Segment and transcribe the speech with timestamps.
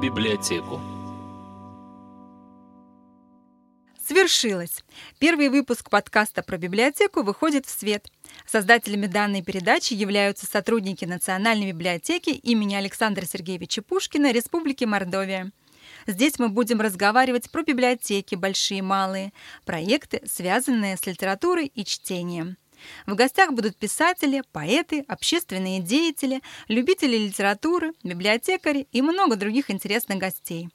[0.00, 0.80] библиотеку.
[4.06, 4.84] Свершилось!
[5.18, 8.06] Первый выпуск подкаста про библиотеку выходит в свет.
[8.46, 15.50] Создателями данной передачи являются сотрудники Национальной библиотеки имени Александра Сергеевича Пушкина Республики Мордовия.
[16.06, 19.32] Здесь мы будем разговаривать про библиотеки, большие и малые,
[19.64, 22.58] проекты, связанные с литературой и чтением.
[23.06, 30.68] В гостях будут писатели, поэты, общественные деятели, любители литературы, библиотекари и много других интересных гостей.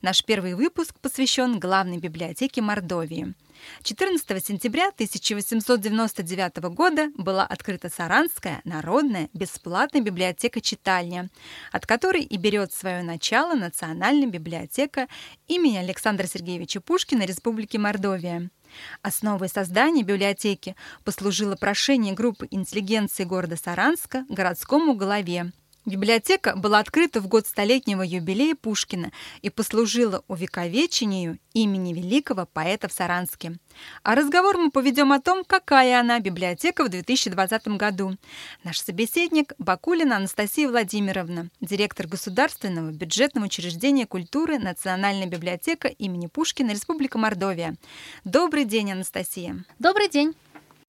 [0.00, 3.34] Наш первый выпуск посвящен главной библиотеке Мордовии.
[3.82, 11.30] 14 сентября 1899 года была открыта Саранская народная бесплатная библиотека-читальня,
[11.70, 15.06] от которой и берет свое начало Национальная библиотека
[15.46, 18.50] имени Александра Сергеевича Пушкина Республики Мордовия.
[19.02, 25.52] Основой создания библиотеки послужило прошение группы интеллигенции города Саранска городскому главе
[25.84, 32.92] Библиотека была открыта в год столетнего юбилея Пушкина и послужила увековечению имени великого поэта в
[32.92, 33.58] Саранске.
[34.04, 38.16] А разговор мы поведем о том, какая она библиотека в 2020 году.
[38.62, 47.18] Наш собеседник– Бакулина Анастасия Владимировна, директор Государственного бюджетного учреждения культуры Национальная библиотека имени Пушкина, Республика
[47.18, 47.74] Мордовия.
[48.22, 49.64] Добрый день, Анастасия.
[49.80, 50.32] Добрый день.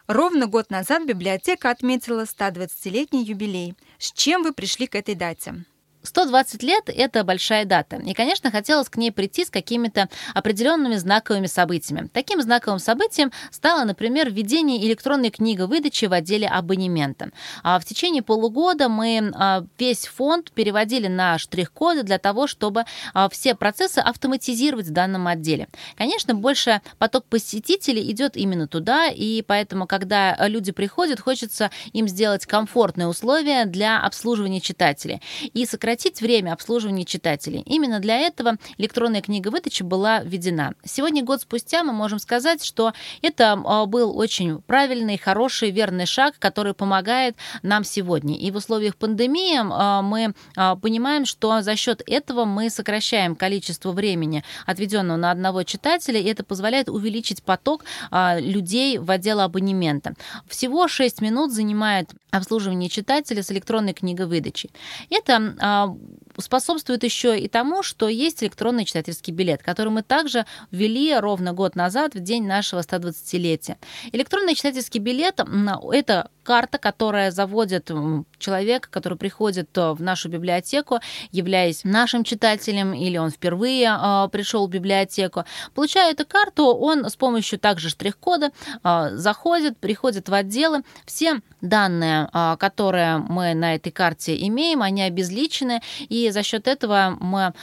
[0.08, 3.76] Ровно год назад библиотека отметила 120-летний юбилей.
[3.98, 5.64] С чем вы пришли к этой дате?
[6.04, 7.96] 120 лет– это большая дата.
[7.96, 12.09] И, конечно, хотелось к ней прийти с какими-то определенными знаковыми событиями.
[12.12, 17.31] Таким знаковым событием стало, например, введение электронной книговыдачи в отделе абонемента.
[17.64, 23.30] А в течение полугода мы а, весь фонд переводили на штрих-коды для того, чтобы а,
[23.30, 25.68] все процессы автоматизировать в данном отделе.
[25.96, 32.46] Конечно, больше поток посетителей идет именно туда, и поэтому, когда люди приходят, хочется им сделать
[32.46, 35.22] комфортные условия для обслуживания читателей
[35.54, 37.62] и сократить сократить время обслуживания читателей.
[37.68, 40.74] Именно для этого электронная книга выдачи была введена.
[40.84, 46.34] Сегодня, год спустя, мы можем сказать, что это а, был очень правильный, хороший, верный шаг,
[46.40, 48.36] который помогает нам сегодня.
[48.36, 53.92] И в условиях пандемии а, мы а, понимаем, что за счет этого мы сокращаем количество
[53.92, 60.14] времени, отведенного на одного читателя, и это позволяет увеличить поток людей в отдел абонемента.
[60.48, 64.72] Всего 6 минут занимает обслуживание читателя с электронной книговыдачей.
[65.09, 71.16] Это um, способствует еще и тому, что есть электронный читательский билет, который мы также ввели
[71.16, 73.78] ровно год назад, в день нашего 120-летия.
[74.12, 75.40] Электронный читательский билет–
[75.92, 77.90] это карта, которая заводит
[78.38, 81.00] человека, который приходит э, в нашу библиотеку,
[81.32, 85.46] являясь нашим читателем, или он впервые э, пришел в библиотеку.
[85.74, 88.52] Получая эту карту, он с помощью также штрих-кода
[88.84, 90.84] э, заходит, приходит в отделы.
[91.06, 92.30] Все данные,
[92.60, 97.53] которые мы на этой карте имеем, они обезличены, и за счет этого мы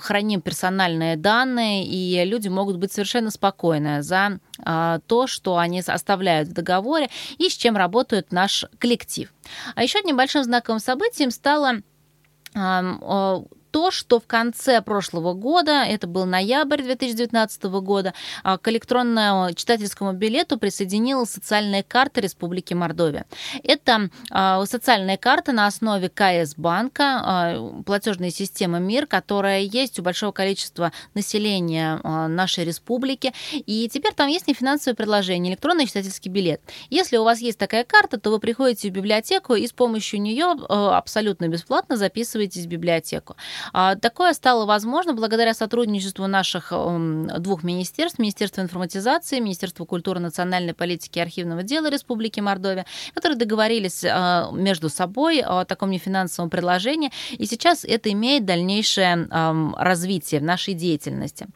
[0.00, 4.38] храним персональные данные, и люди могут быть совершенно спокойны за
[5.06, 7.08] то, что они оставляют в договоре
[7.38, 9.32] и с чем работают наш коллектив.
[9.74, 11.82] А еще одним большим знаковым событием стало
[13.70, 20.12] то, что в конце прошлого года, это был ноябрь 2019 года, а, к электронному читательскому
[20.12, 23.26] билету присоединилась социальная карта Республики Мордовия.
[23.62, 30.02] Это а, социальная карта на основе КС банка, а, платежной системы МИР, которая есть у
[30.02, 33.32] большого количества населения нашей республики.
[33.52, 36.60] И теперь там есть нефинансовое предложение, электронный читательский билет.
[36.88, 40.54] Если у вас есть такая карта, то вы приходите в библиотеку и с помощью нее
[40.68, 43.36] абсолютно бесплатно записываетесь в библиотеку.
[43.72, 50.74] А, такое стало возможно благодаря сотрудничеству наших эм, двух министерств, Министерства информатизации, Министерства культуры, национальной
[50.74, 57.10] политики и архивного дела Республики Мордовия, которые договорились э, между собой о таком нефинансовом предложении,
[57.32, 61.46] и сейчас это имеет дальнейшее эм, развитие в нашей деятельности.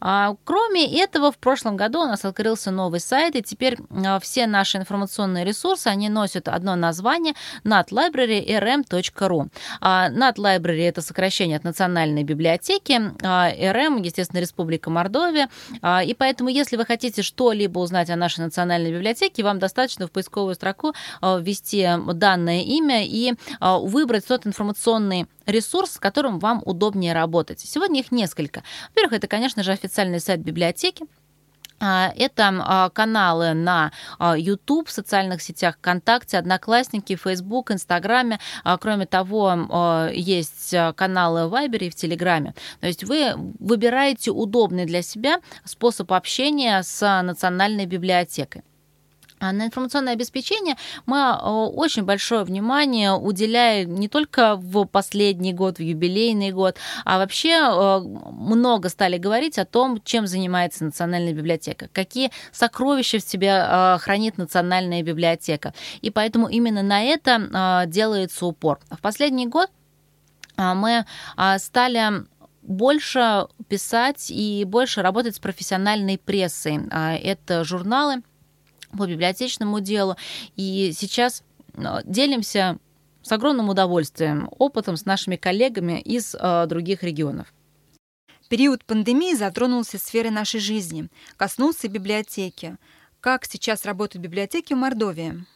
[0.00, 4.46] А, кроме этого, в прошлом году у нас открылся новый сайт, и теперь э, все
[4.46, 7.34] наши информационные ресурсы, они носят одно название
[7.64, 9.48] natlibrary.rm.ru.
[9.80, 15.48] NatLibrary— это сокращение от Национальной библиотеки, а, РМ, естественно, Республика Мордовия.
[15.80, 20.10] А, и поэтому, если вы хотите что-либо узнать о нашей Национальной библиотеке, вам достаточно в
[20.10, 27.12] поисковую строку а, ввести данное имя и выбрать тот информационный ресурс, с которым вам удобнее
[27.12, 27.60] работать.
[27.60, 28.62] Сегодня их несколько.
[28.90, 31.06] Во-первых, это, конечно же, официальный сайт библиотеки,
[31.82, 38.38] это а, каналы на а, YouTube, в социальных сетях ВКонтакте, Одноклассники, Facebook, Инстаграме.
[38.80, 42.54] Кроме того, есть каналы в Вайбере и в Телеграме.
[42.80, 48.62] То есть вы выбираете удобный для себя способ общения с национальной библиотекой.
[49.42, 55.78] А на информационное обеспечение мы э, очень большое внимание уделяем не только в последний год,
[55.78, 57.98] в юбилейный год, а вообще э,
[58.30, 65.02] много стали говорить о том, чем занимается Национальная библиотека, какие сокровища в себе хранит Национальная
[65.02, 65.74] библиотека.
[66.02, 68.78] И поэтому именно на это делается упор.
[68.90, 69.68] В последний год
[70.56, 71.04] мы
[71.58, 72.26] стали
[72.62, 76.80] больше писать и больше работать с профессиональной прессой.
[76.90, 78.22] Это журналы,
[78.96, 80.16] по библиотечному делу.
[80.56, 81.42] И сейчас
[81.74, 82.78] э, делимся
[83.22, 87.52] с огромным удовольствием опытом с нашими коллегами из э, других регионов.
[88.48, 92.76] Период пандемии затронул все сферы нашей жизни, коснулся библиотеки.
[93.20, 95.46] Как сейчас работают библиотеки в Мордовии?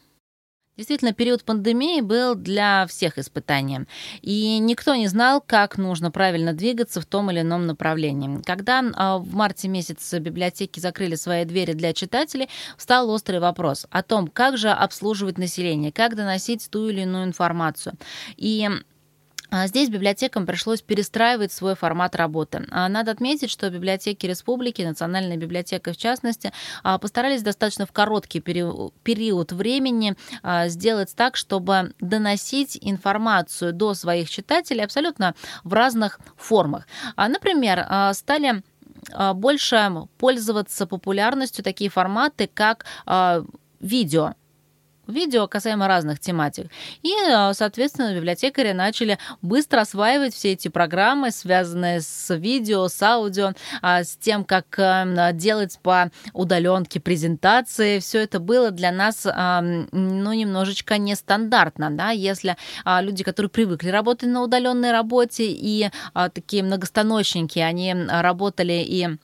[0.77, 3.89] Действительно, период пандемии был для всех испытанием,
[4.21, 8.43] и никто не знал, как нужно правильно двигаться в том или ином направлении.
[8.45, 14.03] Когда а, в марте месяце библиотеки закрыли свои двери для читателей, встал острый вопрос о
[14.03, 17.95] том, как же обслуживать население, как доносить ту или иную информацию.
[18.37, 18.69] И
[19.67, 22.67] здесь библиотекам пришлось перестраивать свой формат работы.
[22.71, 26.53] А надо отметить, что библиотеки республики, Национальная библиотека в частности,
[26.83, 30.17] а, постарались достаточно в короткий период времени
[30.67, 35.35] сделать так, чтобы доносить информацию до своих читателей абсолютно
[35.65, 36.87] в разных формах.
[37.17, 38.63] Например, стали
[39.35, 42.87] больше пользоваться популярностью такие форматы, как
[43.81, 44.35] видео
[45.07, 46.71] видео касаемо разных тематик.
[47.03, 53.53] И, э, соответственно, библиотекари начали быстро осваивать все эти программы, связанные с видео, с аудио,
[53.83, 57.99] а, с тем, как э, делать по удаленке презентации.
[58.01, 64.29] Все это было для нас, ну, немножечко нестандартно, да, если а, люди, которые привыкли работать
[64.29, 69.17] на удаленной работе и а, такие многостаночники, они работали и а,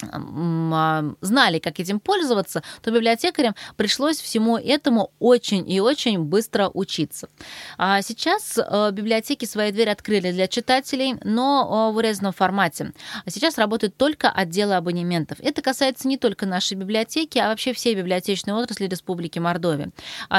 [0.00, 7.28] знали, как этим пользоваться, то библиотекарям пришлось всему этому очень и очень быстро учиться.
[7.76, 12.92] А сейчас э, библиотеки свои двери открыли для читателей, но э, в урезанном формате.
[13.24, 15.38] А сейчас работают только отделы абонементов.
[15.40, 19.90] Это касается не только нашей библиотеки, а вообще всей библиотечной отрасли Республики Мордовия.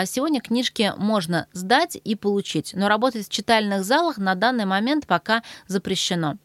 [0.06, 5.44] Сегодня книжки можно сдать и получить, но работать в читальных залах на данный момент пока
[5.67, 6.38] запрещено.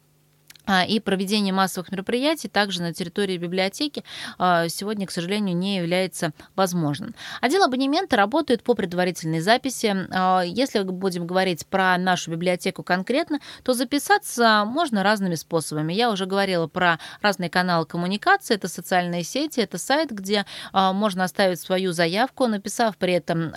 [0.66, 4.04] А, и проведение массовых мероприятий также на территории библиотеки
[4.38, 7.14] а, сегодня, к сожалению, не является возможным.
[7.40, 9.94] Отдел абонемента работает по предварительной записи.
[10.10, 15.92] А, если будем говорить про нашу библиотеку конкретно, то записаться можно разными способами.
[15.92, 18.54] Я уже говорила про разные каналы коммуникации.
[18.54, 23.52] Это социальные сети, это сайт, где можно оставить свою заявку, написав при этом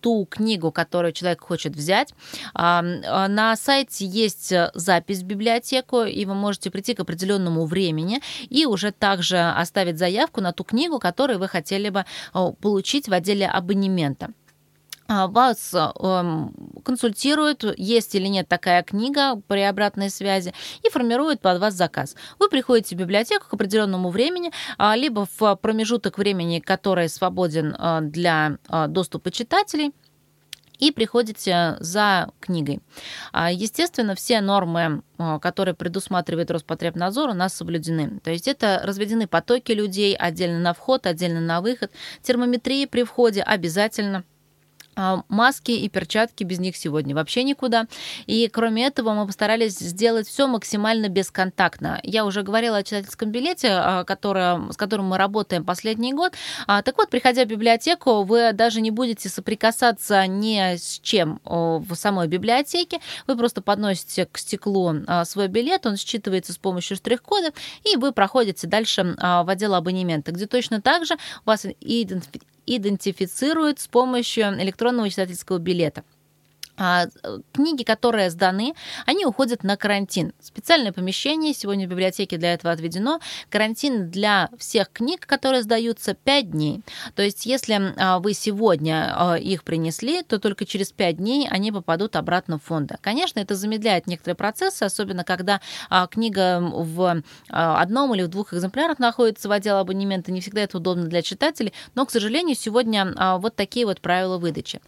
[0.00, 2.14] ту книгу, которую человек хочет взять.
[2.54, 8.66] А, на сайте есть запись в библиотеку, и вы можете прийти к определенному времени и
[8.66, 12.04] уже также оставить заявку на ту книгу, которую вы хотели бы
[12.60, 14.30] получить в отделе абонемента
[15.10, 16.54] вас эм,
[16.84, 20.54] консультируют, есть или нет такая книга при обратной связи,
[20.84, 22.14] и формируют под вас заказ.
[22.38, 28.00] Вы приходите в библиотеку к определенному времени, а, либо в промежуток времени, который свободен э,
[28.02, 29.92] для э, доступа читателей,
[30.78, 32.80] и приходите за книгой.
[33.32, 38.20] А, естественно, все нормы, э, которые предусматривает Роспотребнадзор, у нас соблюдены.
[38.20, 41.90] То есть это разведены потоки людей отдельно на вход, отдельно на выход.
[42.22, 44.38] Термометрия при входе обязательно– а,
[45.28, 47.86] маски и перчатки без них сегодня вообще никуда.
[48.26, 52.00] И кроме этого мы постарались сделать все максимально бесконтактно.
[52.02, 56.34] Я уже говорила о читательском билете, а, которое, с которым мы работаем последний год.
[56.66, 61.94] А, так вот, приходя в библиотеку, вы даже не будете соприкасаться ни с чем в
[61.94, 63.00] самой библиотеке.
[63.26, 67.52] Вы просто подносите к стеклу свой билет, он считывается с помощью штрих-кода,
[67.84, 71.66] и вы проходите дальше в отдел абонемента, где точно так же вас
[73.80, 76.04] с помощью электронного читательского билета.
[76.80, 77.08] А,
[77.52, 78.72] книги, которые сданы,
[79.04, 80.32] они уходят на карантин.
[80.40, 83.20] Специальное помещение сегодня в библиотеке для этого отведено.
[83.50, 86.80] Карантин для всех книг, которые сдаются, 5 дней.
[87.14, 91.70] То есть, если а, вы сегодня а, их принесли, то только через 5 дней они
[91.70, 92.96] попадут обратно в фонды.
[93.02, 95.60] Конечно, это замедляет некоторые процессы, особенно когда
[96.10, 100.32] книга в одном или в двух экземплярах находится в отделе абонемента.
[100.32, 104.80] Не всегда это удобно для читателей, но, к сожалению, сегодня вот такие вот правила выдачи.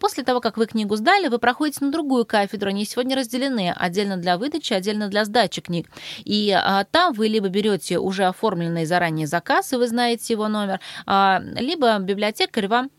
[0.00, 2.70] После того, как вы книгу сдали, вы проходите на другую кафедру.
[2.70, 5.88] Они сегодня разделены отдельно для выдачи, отдельно для сдачи книг.
[6.24, 10.80] И а, там вы либо берете уже оформленный заранее заказ, и вы знаете его номер,
[11.06, 12.90] а, либо библиотекарь вам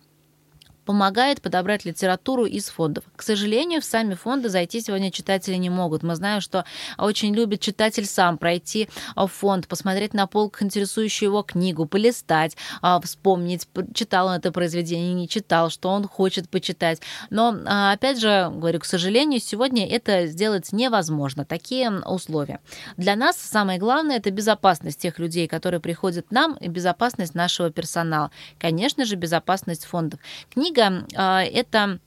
[0.90, 3.04] помогает подобрать литературу из фондов.
[3.16, 6.02] К сожалению, в сами фонды зайти сегодня читатели не могут.
[6.02, 6.66] Мы знаем, что
[6.98, 13.00] очень любит читатель сам пройти в фонд, посмотреть на полках интересующую его книгу, полистать, а,
[13.02, 17.02] вспомнить, читал он это произведение, не читал, что он хочет почитать.
[17.30, 21.46] Но, а, опять же, говорю, к сожалению, сегодня это сделать невозможно.
[21.46, 22.62] Такие условия.
[22.98, 27.70] Для нас самое главное– это безопасность тех людей, которые приходят к нам, и безопасность нашего
[27.70, 28.32] персонала.
[28.58, 30.20] Конечно же, безопасность фондов.
[30.52, 32.00] Книга а, это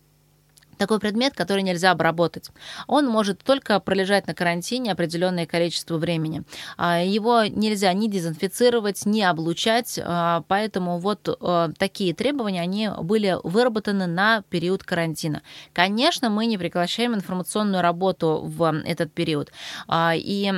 [0.78, 2.50] такой предмет, который нельзя обработать.
[2.88, 6.42] Он может только пролежать на карантине определенное количество времени.
[6.76, 11.38] А, его нельзя ни дезинфицировать, ни облучать, а, поэтому вот
[11.78, 15.42] такие требования, они были выработаны на период карантина.
[15.72, 19.52] Конечно, мы не прекращаем информационную работу в этот период.
[20.14, 20.52] И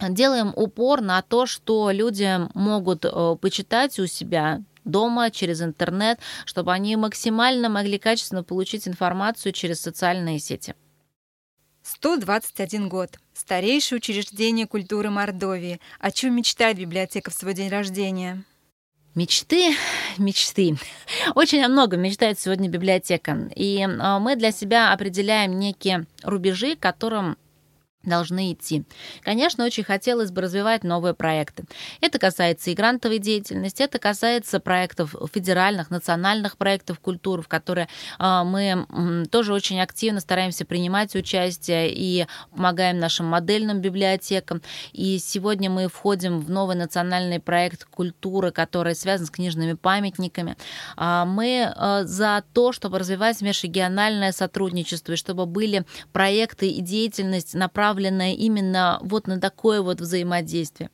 [0.00, 6.72] делаем упор на то, что люди могут э, почитать у себя дома, через интернет, чтобы
[6.72, 10.74] они максимально могли качественно получить информацию через социальные сети.
[11.82, 13.18] 121 год.
[13.32, 15.80] Старейшее учреждение культуры Мордовии.
[16.00, 18.44] О чем мечтает библиотека в свой день рождения?
[19.14, 19.74] Мечты,
[20.18, 20.76] мечты.
[21.34, 23.50] Очень о многом мечтает сегодня библиотека.
[23.56, 27.36] И э, мы для себя определяем некие рубежи, которым
[28.04, 28.84] должны идти.
[29.22, 31.64] Конечно, очень хотелось бы развивать новые проекты.
[32.00, 37.88] Это касается и грантовой деятельности, это касается проектов федеральных, национальных проектов культуры, в которые
[38.18, 38.86] а, мы
[39.30, 44.62] тоже очень активно стараемся принимать участие и помогаем нашим модельным библиотекам.
[44.92, 50.56] И сегодня мы входим в новый национальный проект культуры, который связан с книжными памятниками.
[50.96, 57.54] А, мы а, за то, чтобы развивать межрегиональное сотрудничество, и чтобы были проекты и деятельность
[57.54, 60.90] направленные направленная именно вот на такое вот взаимодействие.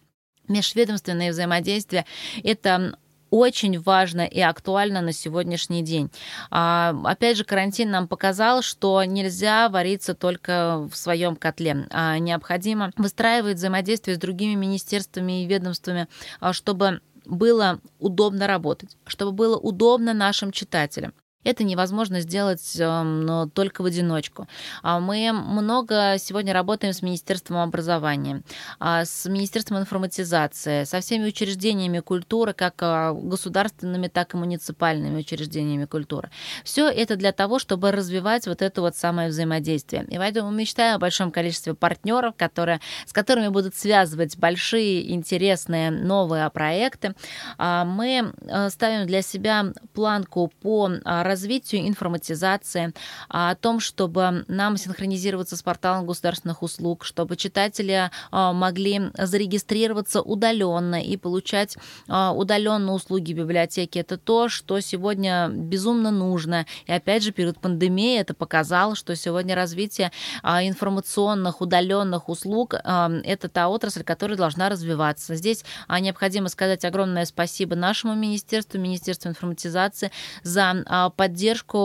[0.48, 2.04] Межведомственное взаимодействие—
[2.44, 2.96] это
[3.30, 6.10] очень важно и актуально на сегодняшний день.
[6.50, 11.88] А, опять же, карантин нам показал, что нельзя вариться только в своем котле.
[11.90, 16.06] А необходимо выстраивать взаимодействие с другими министерствами и ведомствами,
[16.38, 21.12] а, чтобы было удобно работать, чтобы было удобно нашим читателям.
[21.44, 24.46] Это невозможно сделать но только в одиночку.
[24.82, 28.42] А мы много сегодня работаем с Министерством образования,
[28.78, 35.84] а, с Министерством информатизации, со всеми учреждениями культуры, как а, государственными, так и муниципальными учреждениями
[35.84, 36.30] культуры.
[36.64, 40.04] Все это для того, чтобы развивать вот это вот самое взаимодействие.
[40.08, 45.90] И поэтому мы мечтаем о большом количестве партнеров, которые, с которыми будут связывать большие, интересные,
[45.90, 47.14] новые проекты.
[47.58, 48.32] Мы
[48.70, 52.92] ставим для себя планку по развитию развитию информатизации,
[53.28, 60.22] а, о том, чтобы нам синхронизироваться с порталом государственных услуг, чтобы читатели а, могли зарегистрироваться
[60.22, 61.76] удаленно и получать
[62.08, 63.98] а, удаленно услуги библиотеки.
[63.98, 66.66] Это то, что сегодня безумно нужно.
[66.86, 70.12] И опять же, период пандемии это показало, что сегодня развитие
[70.44, 75.34] информационных удаленных услуг– это та отрасль, которая должна развиваться.
[75.34, 80.12] Здесь необходимо сказать огромное спасибо нашему министерству, Министерству информатизации
[80.42, 81.23] за поддержку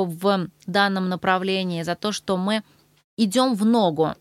[0.06, 2.64] в данном направлении, за то, что мы
[3.18, 4.16] идем в ногу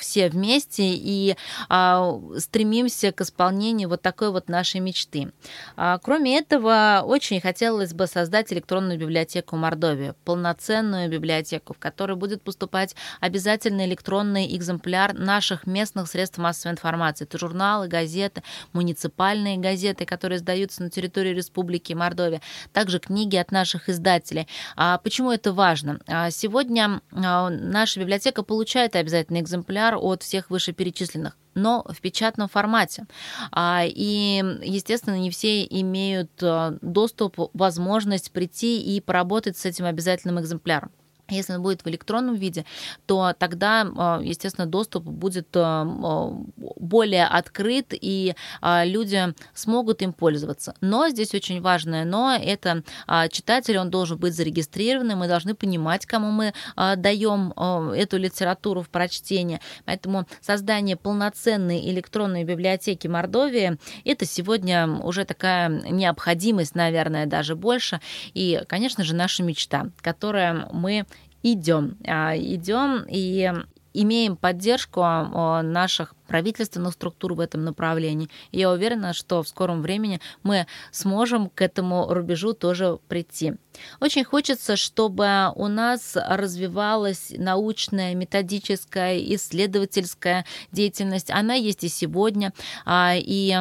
[0.00, 1.36] все вместе и
[1.68, 5.32] а, стремимся к исполнению вот такой вот нашей мечты.
[5.76, 12.42] А, кроме этого, очень хотелось бы создать электронную библиотеку Мордовии, полноценную библиотеку, в которой будет
[12.42, 17.24] поступать обязательно электронный экземпляр наших местных средств массовой информации.
[17.24, 18.42] Это журналы, газеты,
[18.72, 22.40] муниципальные газеты, которые сдаются на территории Республики Мордовия,
[22.72, 24.48] также книги от наших издателей.
[24.76, 26.00] А почему это важно?
[26.06, 32.48] А, сегодня а, наша библиотека получает обязательный экземпляр экземпляр от всех вышеперечисленных но в печатном
[32.48, 33.06] формате.
[33.50, 40.38] А, и, естественно, не все имеют э, доступ, возможность прийти и поработать с этим обязательным
[40.40, 40.92] экземпляром.
[41.30, 42.64] Если он будет в электронном виде,
[43.06, 50.74] то тогда, а, естественно, доступ будет а, а, более открыт, и люди смогут им пользоваться.
[50.80, 52.82] Но здесь очень важное но– это
[53.30, 56.52] читатель, он должен быть зарегистрированным, мы должны понимать, кому мы
[56.96, 57.52] даем
[57.92, 59.60] эту литературу в прочтение.
[59.84, 68.00] Поэтому создание полноценной электронной библиотеки Мордовии– это сегодня уже такая необходимость, наверное, даже больше.
[68.34, 71.06] И, конечно же, наша мечта, которая мы
[71.42, 71.96] идем.
[72.06, 73.52] А, идем и
[73.92, 78.28] имеем поддержку наших правительственных структур в этом направлении.
[78.52, 83.54] И я уверена, что в скором времени мы сможем к этому рубежу тоже прийти.
[84.00, 91.32] Очень хочется, чтобы у нас развивалась научная, методическая, исследовательская деятельность.
[91.32, 92.52] Она есть и сегодня,
[92.84, 93.52] а, и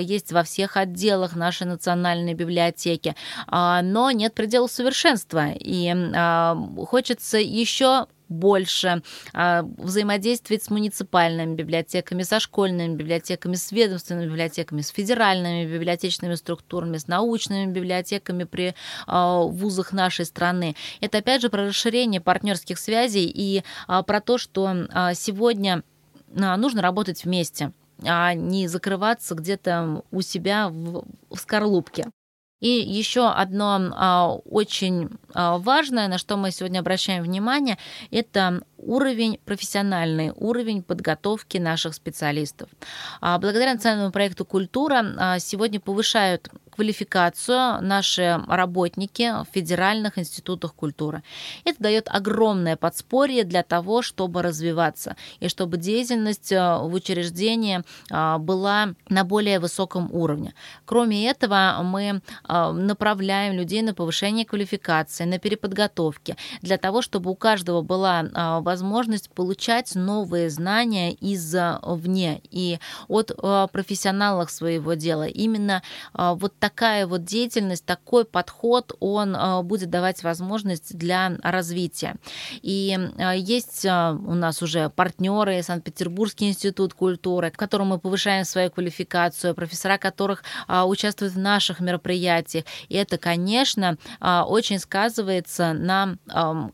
[0.00, 3.14] есть во всех отделах нашей национальной библиотеки.
[3.46, 5.52] А, но нет предела совершенства.
[5.52, 6.56] И а,
[6.88, 9.02] хочется еще больше,
[9.34, 16.96] а, взаимодействовать с муниципальными библиотеками, со школьными библиотеками, с ведомственными библиотеками, с федеральными библиотечными структурами,
[16.96, 18.74] с научными библиотеками при
[19.06, 20.76] а, вузах нашей страны.
[21.00, 24.70] Это опять же про расширение партнерских связей и а, про то, что
[25.14, 25.82] сегодня
[26.32, 27.72] нужно работать вместе
[28.04, 32.10] а не закрываться где-то у себя в, в скорлупке.
[32.60, 37.78] И еще одно а, очень а, важное, на что мы сегодня обращаем внимание,
[38.10, 42.68] это уровень, профессиональный уровень подготовки наших специалистов.
[43.20, 51.22] А, благодаря национальному проекту «Культура» а, сегодня повышают квалификацию наши работники в федеральных институтах культуры.
[51.64, 58.94] Это дает огромное подспорье для того, чтобы развиваться и чтобы деятельность э, в учреждении была
[59.08, 60.54] на более высоком уровне.
[60.86, 67.82] Кроме этого, мы направляем людей на повышение квалификации, на переподготовки, для того, чтобы у каждого
[67.82, 68.22] была
[68.60, 68.69] возможность
[69.34, 73.34] получать новые знания извне и от
[73.72, 75.26] профессионалов своего дела.
[75.26, 75.82] Именно
[76.14, 79.36] вот такая вот деятельность, такой подход, он
[79.66, 82.16] будет давать возможность для развития.
[82.62, 82.98] И
[83.36, 89.98] есть у нас уже партнеры, Санкт-Петербургский институт культуры, в котором мы повышаем свою квалификацию, профессора
[89.98, 92.64] которых участвуют в наших мероприятиях.
[92.88, 96.16] И это, конечно, очень сказывается на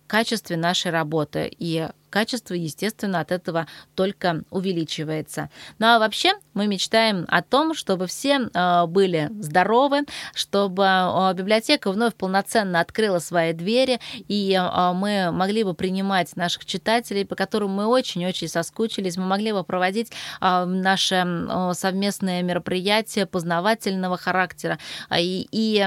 [0.06, 1.50] качестве нашей работы.
[1.58, 1.86] И
[2.16, 5.50] качество, естественно, от этого только увеличивается.
[5.78, 11.92] Ну а вообще мы мечтаем о том, чтобы все а, были здоровы, чтобы а, библиотека
[11.92, 17.73] вновь полноценно открыла свои двери, и а, мы могли бы принимать наших читателей, по которым
[17.73, 21.26] мы очень-очень соскучились, мы могли бы проводить наши
[21.75, 24.78] совместные мероприятия познавательного характера,
[25.14, 25.87] и, и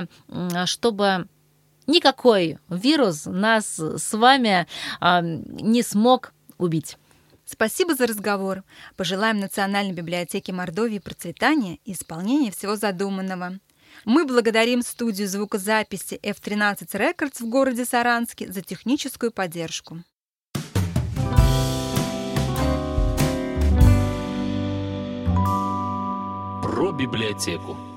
[0.65, 1.27] чтобы
[1.89, 4.67] никакой вирус нас с вами
[5.01, 6.97] э, не смог убить.
[7.45, 8.63] Спасибо за разговор.
[8.95, 13.57] Пожелаем Национальной библиотеке Мордовии процветания и исполнения всего задуманного.
[14.05, 20.03] Мы благодарим студию звукозаписи F13 Records в городе Саранске за техническую поддержку.
[26.61, 27.88] Про библиотеку.